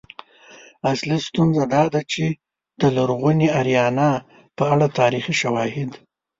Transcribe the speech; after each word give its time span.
اصلی 0.91 1.17
ستونزه 1.27 1.63
دا 1.73 1.83
ده 1.93 2.01
چې 2.11 2.25
د 2.81 2.83
لرغونې 2.97 3.47
آریانا 3.59 4.11
په 4.57 4.63
اړه 4.73 4.87
تاریخي 4.99 5.35
شواهد 5.41 5.91